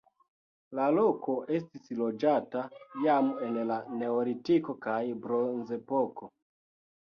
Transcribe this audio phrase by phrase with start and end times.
[0.77, 2.63] La loko estis loĝata
[3.03, 6.33] jam en la neolitiko kaj bronzepoko.